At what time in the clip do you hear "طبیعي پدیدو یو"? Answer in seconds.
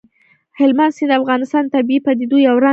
1.75-2.55